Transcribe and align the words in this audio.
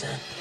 Listen. 0.00 0.37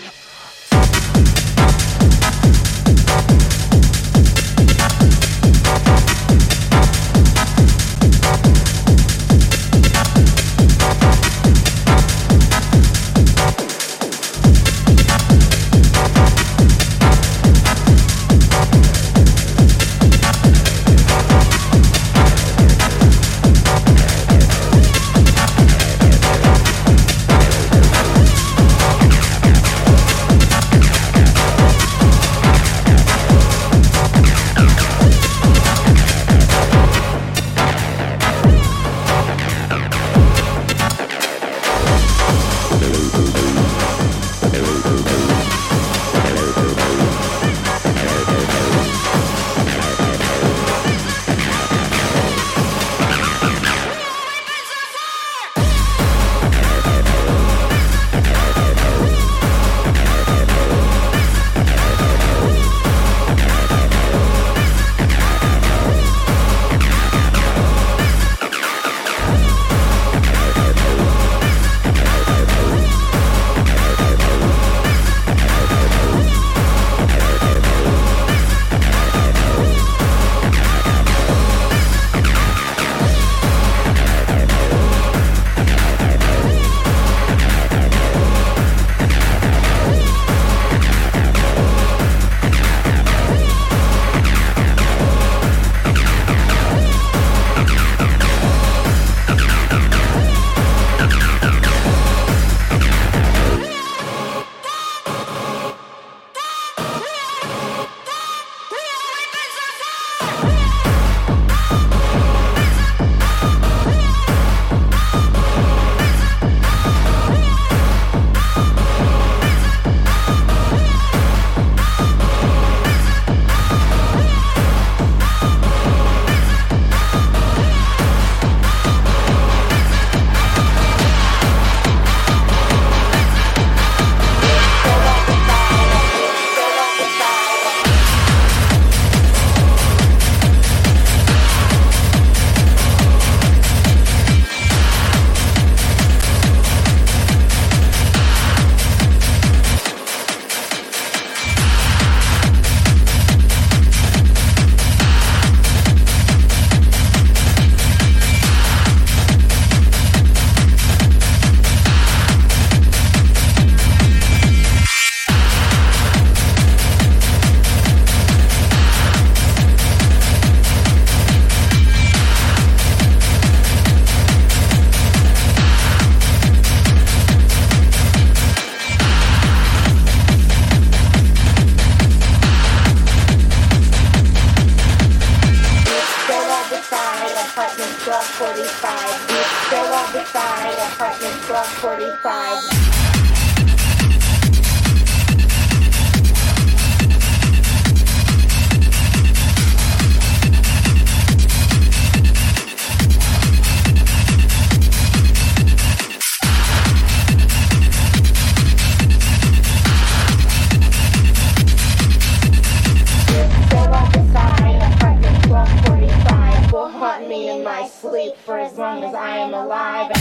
me 217.26 217.50
in 217.50 217.64
my 217.64 217.88
sleep 217.88 218.36
for 218.38 218.60
as 218.60 218.78
long 218.78 219.04
as 219.04 219.16
I 219.16 219.38
am 219.38 219.54
alive. 219.54 220.12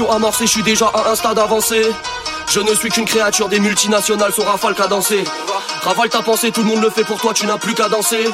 Amorcée, 0.00 0.46
je 0.46 0.52
suis 0.52 0.62
déjà 0.62 0.86
à 0.86 1.10
un 1.10 1.14
stade 1.14 1.38
avancé. 1.38 1.82
Je 2.48 2.60
ne 2.60 2.74
suis 2.74 2.88
qu'une 2.88 3.04
créature 3.04 3.48
des 3.48 3.60
multinationales, 3.60 4.32
son 4.32 4.42
rafale 4.42 4.74
danser. 4.88 5.22
Ravale 5.84 6.08
ta 6.10 6.22
pensée, 6.22 6.52
tout 6.52 6.62
le 6.62 6.68
monde 6.68 6.80
le 6.80 6.90
fait 6.90 7.02
pour 7.02 7.20
toi, 7.20 7.32
tu 7.34 7.44
n'as 7.44 7.58
plus 7.58 7.74
qu'à 7.74 7.88
danser. 7.88 8.24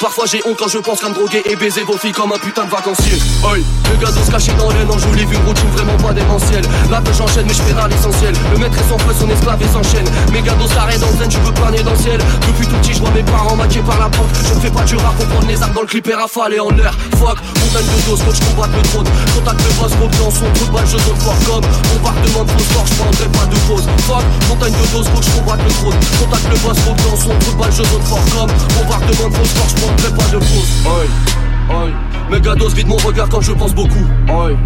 Parfois 0.00 0.24
j'ai 0.26 0.40
honte 0.44 0.56
quand 0.58 0.66
je 0.66 0.78
pense 0.78 1.00
qu'à 1.00 1.08
me 1.08 1.14
droguer 1.14 1.40
et 1.44 1.54
baiser 1.54 1.82
vos 1.84 1.96
filles 1.96 2.10
comme 2.10 2.32
un 2.32 2.38
putain 2.38 2.64
de 2.64 2.70
vacancier. 2.70 3.16
Oi. 3.44 3.58
Le 3.58 3.96
gazos 3.96 4.28
caché 4.28 4.50
dans 4.58 4.70
l'aine, 4.70 4.88
je 4.98 5.16
livre 5.16 5.32
une 5.32 5.46
routine 5.46 5.70
vraiment 5.70 5.96
pas 5.98 6.12
démentielle. 6.12 6.64
Là 6.90 7.00
que 7.04 7.12
j'enchaîne, 7.12 7.46
mais 7.46 7.54
je 7.54 7.62
fais 7.62 7.74
l'essentiel. 7.88 8.34
Le 8.52 8.58
maître 8.58 8.74
est 8.74 8.88
sans 8.88 8.98
fouet, 8.98 9.14
son 9.14 9.30
esclave 9.30 9.62
et 9.62 9.68
s'enchaîne. 9.68 10.08
Mes 10.32 10.42
gados 10.42 10.66
carrés 10.66 10.98
dans 10.98 11.10
le 11.10 11.16
zen, 11.18 11.28
tu 11.28 11.38
veux 11.38 11.52
planer 11.52 11.82
dans 11.84 11.92
le 11.92 11.96
ciel. 11.96 12.18
Depuis 12.46 12.66
tout 12.66 12.76
petit, 12.82 12.94
je 12.94 12.98
vois 12.98 13.10
mes 13.10 13.22
parents 13.22 13.54
maqués 13.54 13.82
par 13.86 13.98
la 14.00 14.08
porte. 14.08 14.30
Je 14.48 14.54
ne 14.54 14.60
fais 14.60 14.70
pas 14.70 14.82
du 14.82 14.96
rap 14.96 15.14
pour 15.14 15.26
prendre 15.26 15.46
les 15.46 15.62
armes 15.62 15.74
dans 15.74 15.82
le 15.82 15.86
clip 15.86 16.08
et 16.08 16.14
rafaler 16.14 16.58
en 16.58 16.70
l'air. 16.70 16.94
Fuck, 17.18 17.38
montagne 17.38 17.86
de 17.86 18.10
dose, 18.10 18.22
coach 18.26 18.40
combat 18.50 18.66
le 18.66 18.82
drone. 18.90 19.06
Contact 19.34 19.60
le 19.62 19.72
boss, 19.78 19.92
gros 19.94 20.10
dans 20.18 20.30
son 20.30 20.48
de 20.50 20.72
balle, 20.72 20.86
je 20.86 20.98
zone 20.98 21.20
fort 21.22 21.38
comme. 21.46 21.66
Bombardement 21.94 22.44
de 22.44 22.50
phosphore, 22.50 22.86
je 22.90 22.94
prendrai 22.98 23.28
pas 23.30 23.46
de 23.46 23.58
pause. 23.70 23.86
Fuck, 24.10 24.24
montagne 24.48 24.74
de 24.74 24.86
dose, 24.90 25.06
coach 25.14 25.28
combat 25.38 25.54
le 25.54 25.70
drone. 25.70 25.98
Contact 26.18 26.46
le 26.50 26.58
boss, 26.66 26.78
gros 26.84 26.94
dans 26.94 27.16
son 27.16 27.28
trou 27.38 27.52
de 27.52 27.58
balle, 27.58 27.72
je 27.72 27.82
zone 27.82 28.02
fort 28.02 28.24
comme. 28.32 28.50
Bombardement 28.76 29.28
de 29.28 29.34
phosphore, 29.34 29.68
je 29.68 29.74
prendrai 29.82 30.10
pas 30.16 30.28
de 30.32 30.38
pause. 30.38 30.70
Oi, 30.86 31.74
oi. 31.76 31.90
Megados 32.30 32.68
vide 32.70 32.86
mon 32.86 32.96
regard 32.96 33.28
quand 33.28 33.40
je 33.40 33.52
pense 33.52 33.74
beaucoup. 33.74 34.06
Oi, 34.28 34.56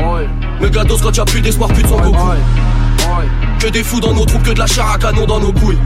oi. 0.00 0.20
Megados 0.60 0.98
quand 1.02 1.16
y'a 1.16 1.24
plus 1.24 1.40
d'espoir, 1.40 1.68
plus 1.70 1.82
de 1.82 1.88
sang 1.88 2.00
Goku. 2.00 2.18
Que 3.58 3.68
des 3.68 3.82
fous 3.82 4.00
dans 4.00 4.12
nos 4.12 4.24
troupes, 4.26 4.42
que 4.42 4.50
de 4.50 4.58
la 4.58 4.66
chair 4.66 4.86
à 4.90 4.98
canon 4.98 5.26
dans 5.26 5.40
nos 5.40 5.52
couilles. 5.52 5.78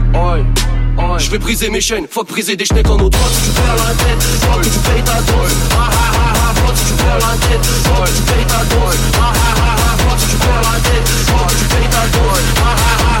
Je 1.17 1.29
vais 1.31 1.39
briser 1.39 1.69
mes 1.69 1.81
chaînes, 1.81 2.05
fuck 2.09 2.27
briser 2.27 2.55
des 2.55 2.65
schnecks 2.65 2.89
en 2.89 2.99
autre. 2.99 3.17
Si 3.31 3.49
tu 3.49 3.51
perds 3.51 3.75
la 3.75 3.93
tête, 3.93 4.19
que 4.61 4.69
tu 4.69 4.79
payes 4.79 5.03
ta 5.03 5.15
dose. 5.21 5.55
Ah 5.71 5.89
ah 5.89 6.11
ah 6.13 6.53
ah, 6.67 6.71
si 6.75 6.85
tu 6.85 6.93
perds 6.93 7.19
la 7.19 7.37
tête, 7.37 7.61
que 7.61 8.11
tu 8.11 8.21
payes 8.23 8.45
ta 8.47 8.63
dose. 8.65 8.99
Ah 9.15 9.33
ah 9.33 9.55
ah 9.55 9.75
ah, 9.87 10.17
si 10.17 10.27
tu 10.27 10.35
perds 10.35 10.61
la 10.61 10.79
tête, 10.79 11.05
que 11.05 11.55
tu 11.55 11.65
payes 11.65 11.89
ta 11.89 12.03
dose. 12.17 12.47
Ah 12.57 12.75
ah 12.75 13.15
ah 13.15 13.20